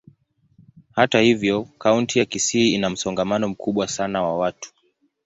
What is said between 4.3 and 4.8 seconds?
watu.